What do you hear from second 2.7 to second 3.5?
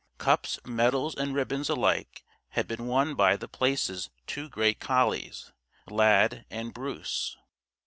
won by The